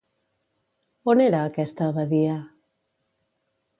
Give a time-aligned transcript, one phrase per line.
[1.13, 2.39] On era aquesta abadia?